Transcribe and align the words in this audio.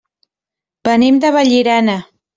Venim 0.89 1.19
de 1.25 1.33
Vallirana. 1.37 1.99